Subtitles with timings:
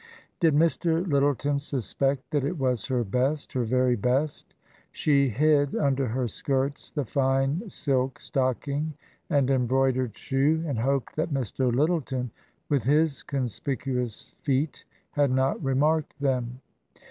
[0.39, 1.05] Did Mr.
[1.05, 4.55] Lyttleton suspect that it was her best, her very best?
[4.91, 8.95] She hid under her skirts the fine silk stock ing
[9.29, 11.71] and embroidered shoe, and hoped that Mr.
[11.71, 12.31] Lyttleton,
[12.67, 16.61] with his conspicuous feet, had not remarked them.